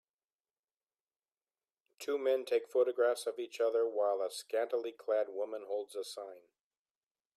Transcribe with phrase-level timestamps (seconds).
[1.99, 6.41] Two men take photographs of each other while a scantilyclad woman holds a sign